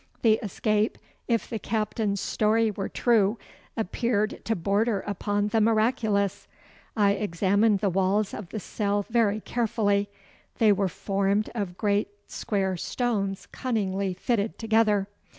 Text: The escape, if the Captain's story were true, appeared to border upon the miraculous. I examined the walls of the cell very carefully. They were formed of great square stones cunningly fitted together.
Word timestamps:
The 0.23 0.39
escape, 0.41 0.97
if 1.27 1.47
the 1.47 1.59
Captain's 1.59 2.19
story 2.19 2.71
were 2.71 2.89
true, 2.89 3.37
appeared 3.77 4.43
to 4.45 4.55
border 4.55 5.01
upon 5.01 5.49
the 5.49 5.61
miraculous. 5.61 6.47
I 6.97 7.11
examined 7.11 7.81
the 7.81 7.89
walls 7.91 8.33
of 8.33 8.49
the 8.49 8.59
cell 8.59 9.03
very 9.11 9.41
carefully. 9.41 10.09
They 10.57 10.71
were 10.71 10.89
formed 10.89 11.51
of 11.53 11.77
great 11.77 12.07
square 12.25 12.77
stones 12.77 13.45
cunningly 13.51 14.15
fitted 14.15 14.57
together. 14.57 15.07